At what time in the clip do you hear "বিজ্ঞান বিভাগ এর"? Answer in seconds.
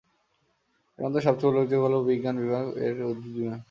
2.09-2.95